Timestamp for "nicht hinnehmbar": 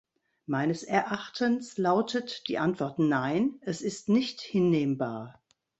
4.09-5.43